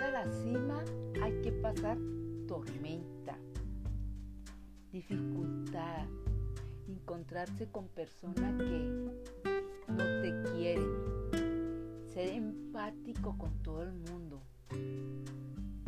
a 0.00 0.10
la 0.10 0.30
cima 0.30 0.82
hay 1.22 1.32
que 1.42 1.52
pasar 1.52 1.98
tormenta, 2.48 3.36
dificultad, 4.90 6.06
encontrarse 6.88 7.70
con 7.70 7.88
personas 7.88 8.54
que 8.56 9.12
no 9.88 10.04
te 10.22 10.42
quieren, 10.52 10.88
ser 12.08 12.30
empático 12.30 13.36
con 13.36 13.52
todo 13.62 13.82
el 13.82 13.92
mundo. 13.92 14.42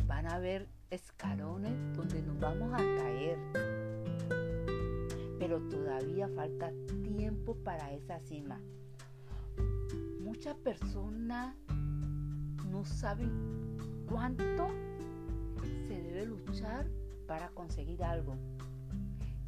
Van 0.05 0.27
a 0.27 0.35
haber 0.35 0.67
escalones 0.91 1.73
donde 1.97 2.21
nos 2.21 2.39
vamos 2.39 2.73
a 2.73 2.77
caer, 2.77 3.39
pero 5.39 5.61
todavía 5.67 6.29
falta 6.29 6.71
tiempo 7.03 7.55
para 7.63 7.91
esa 7.93 8.19
cima. 8.19 8.61
Muchas 10.19 10.55
personas 10.57 11.55
no 12.69 12.85
saben 12.85 13.74
cuánto 14.07 14.67
se 15.87 16.01
debe 16.01 16.25
luchar 16.25 16.87
para 17.27 17.49
conseguir 17.49 18.03
algo. 18.03 18.35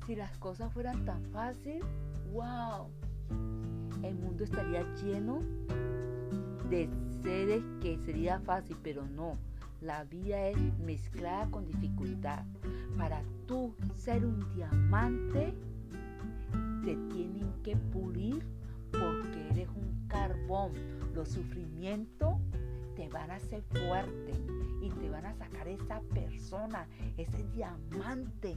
Si 0.05 0.15
las 0.15 0.37
cosas 0.37 0.71
fueran 0.73 1.05
tan 1.05 1.23
fáciles, 1.31 1.83
wow, 2.31 2.87
el 4.03 4.15
mundo 4.15 4.43
estaría 4.43 4.83
lleno 4.95 5.41
de 6.69 6.89
seres 7.21 7.63
que 7.81 7.97
sería 8.05 8.39
fácil, 8.39 8.77
pero 8.83 9.05
no. 9.05 9.37
La 9.81 10.03
vida 10.05 10.47
es 10.47 10.57
mezclada 10.79 11.49
con 11.51 11.65
dificultad. 11.65 12.43
Para 12.97 13.21
tú 13.47 13.75
ser 13.95 14.25
un 14.25 14.53
diamante, 14.55 15.53
te 16.83 16.95
tienen 17.13 17.51
que 17.63 17.75
pulir 17.75 18.43
porque 18.91 19.49
eres 19.51 19.69
un 19.69 20.07
carbón. 20.07 20.71
Los 21.13 21.29
sufrimientos 21.29 22.39
van 23.07 23.31
a 23.31 23.35
hacer 23.35 23.61
fuerte 23.63 24.33
y 24.81 24.89
te 24.89 25.09
van 25.09 25.25
a 25.25 25.33
sacar 25.35 25.67
esa 25.67 26.01
persona, 26.13 26.87
ese 27.17 27.43
diamante. 27.53 28.55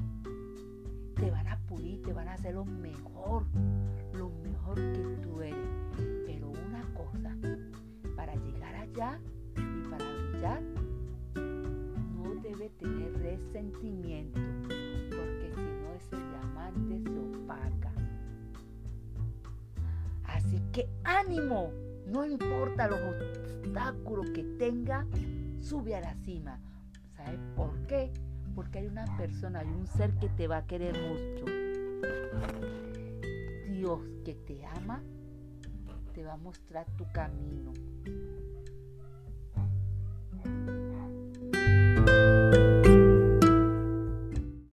Te 1.17 1.31
van 1.31 1.49
a 1.49 1.59
pulir, 1.67 2.03
te 2.03 2.13
van 2.13 2.29
a 2.29 2.35
hacer 2.35 2.55
lo 2.55 2.65
mejor, 2.65 3.45
lo 4.15 4.31
mejor 4.43 4.77
que 4.77 5.19
tú 5.23 5.43
eres. 5.43 5.69
Pero 6.27 6.49
una 6.49 6.83
cosa, 6.95 7.37
para 8.17 8.35
llegar 8.37 8.75
allá 8.75 9.21
y 9.57 9.89
para 9.89 10.05
brillar, 10.05 10.63
no 11.35 12.35
debe 12.43 12.71
tener 12.79 13.13
resentimiento, 13.21 14.41
porque 14.69 15.53
si 15.55 15.61
no 15.61 15.95
ese 15.95 16.17
diamante 16.17 17.11
se 17.11 17.19
opaca. 17.19 17.93
Así 20.25 20.61
que 20.73 20.89
ánimo, 21.05 21.71
no 22.11 22.27
importa 22.27 22.89
los 22.89 23.01
obstáculos 23.01 24.31
que 24.31 24.43
tenga, 24.59 25.07
sube 25.61 25.95
a 25.95 26.01
la 26.01 26.15
cima. 26.17 26.61
¿Sabes 27.17 27.41
por 27.57 27.87
qué? 27.87 28.13
Porque 28.55 28.81
hay 28.81 28.87
una 28.87 29.05
persona, 29.17 29.61
hay 29.61 29.69
un 29.69 29.87
ser 29.87 30.13
que 30.19 30.29
te 30.31 30.49
va 30.49 30.59
a 30.59 30.67
querer 30.67 30.95
mucho. 31.01 31.45
Dios 33.71 34.01
que 34.25 34.35
te 34.35 34.65
ama, 34.67 35.03
te 36.13 36.25
va 36.25 36.35
a 36.35 36.37
mostrar 36.37 36.87
tu 36.97 37.05
camino. 37.13 37.73